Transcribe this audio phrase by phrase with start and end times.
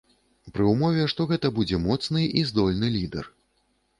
[0.53, 3.25] Пры ўмове што гэта будзе моцны і здольны лідэр.